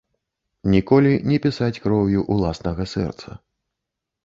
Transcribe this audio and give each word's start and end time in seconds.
Ніколі 0.75 1.11
не 1.33 1.37
пісаць 1.43 1.81
кроўю 1.85 2.25
ўласнага 2.39 2.83
сэрца. 2.95 3.39